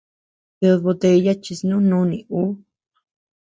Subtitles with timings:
[0.59, 2.43] !Ted botella chi snú nuni ú!